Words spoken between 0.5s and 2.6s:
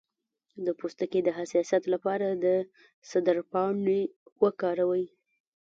د پوستکي د حساسیت لپاره د